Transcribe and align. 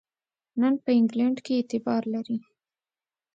نن 0.61 0.73
په 0.83 0.89
انګلینډ 0.99 1.37
کې 1.45 1.53
اعتبار 1.57 2.03
لري. 2.13 2.37